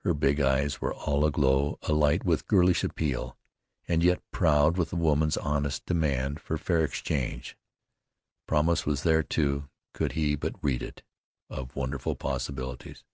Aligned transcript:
Her 0.00 0.12
big 0.12 0.40
eyes 0.40 0.80
were 0.80 0.92
all 0.92 1.24
aglow, 1.24 1.78
alight 1.82 2.24
with 2.24 2.48
girlish 2.48 2.82
appeal, 2.82 3.38
and 3.86 4.02
yet 4.02 4.20
proud 4.32 4.76
with 4.76 4.92
a 4.92 4.96
woman's 4.96 5.36
honest 5.36 5.86
demand 5.86 6.40
for 6.40 6.58
fair 6.58 6.82
exchange. 6.84 7.56
Promise 8.48 8.86
was 8.86 9.04
there, 9.04 9.22
too, 9.22 9.68
could 9.92 10.14
he 10.18 10.34
but 10.34 10.56
read 10.64 10.82
it, 10.82 11.04
of 11.48 11.76
wonderful 11.76 12.16
possibilities. 12.16 13.04